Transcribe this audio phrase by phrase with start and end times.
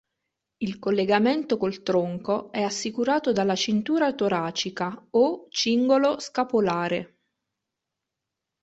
[0.57, 7.19] Il collegamento col tronco è assicurato dalla "cintura toracica" o "cingolo scapolare".